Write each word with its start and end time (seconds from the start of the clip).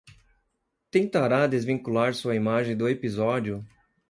Tentará 0.89 1.45
desvincular 1.45 2.15
sua 2.15 2.35
imagem 2.35 2.75
do 2.75 2.89
episódio 2.89 3.63